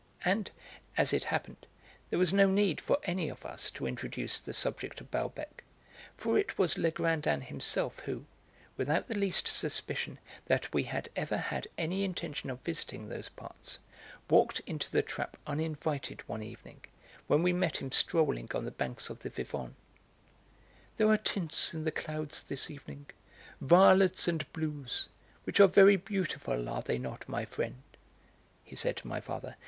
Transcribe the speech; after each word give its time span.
And, 0.25 0.49
as 0.97 1.13
it 1.13 1.25
happened, 1.25 1.67
there 2.09 2.17
was 2.17 2.33
no 2.33 2.49
need 2.49 2.81
for 2.81 2.97
any 3.03 3.29
of 3.29 3.45
us 3.45 3.69
to 3.69 3.85
introduce 3.85 4.39
the 4.39 4.51
subject 4.51 4.99
of 4.99 5.11
Balbec, 5.11 5.63
for 6.17 6.39
it 6.39 6.57
was 6.57 6.75
Legrandin 6.75 7.41
himself 7.41 7.99
who, 7.99 8.25
without 8.77 9.07
the 9.07 9.13
least 9.15 9.47
suspicion 9.47 10.17
that 10.47 10.73
we 10.73 10.85
had 10.85 11.09
ever 11.15 11.37
had 11.37 11.67
any 11.77 12.03
intention 12.03 12.49
of 12.49 12.61
visiting 12.63 13.07
those 13.09 13.29
parts, 13.29 13.77
walked 14.27 14.59
into 14.61 14.89
the 14.89 15.03
trap 15.03 15.37
uninvited 15.45 16.27
one 16.27 16.41
evening, 16.41 16.81
when 17.27 17.43
we 17.43 17.53
met 17.53 17.77
him 17.77 17.91
strolling 17.91 18.49
on 18.55 18.65
the 18.65 18.71
banks 18.71 19.11
of 19.11 19.19
the 19.19 19.29
Vivonne. 19.29 19.75
"There 20.97 21.09
are 21.09 21.17
tints 21.19 21.75
in 21.75 21.83
the 21.83 21.91
clouds 21.91 22.41
this 22.41 22.71
evening, 22.71 23.05
violets 23.61 24.27
and 24.27 24.51
blues, 24.51 25.09
which 25.43 25.59
are 25.59 25.67
very 25.67 25.95
beautiful, 25.95 26.67
are 26.69 26.81
they 26.81 26.97
not, 26.97 27.29
my 27.29 27.45
friend?" 27.45 27.83
he 28.63 28.75
said 28.75 28.97
to 28.97 29.07
my 29.07 29.19
father. 29.21 29.57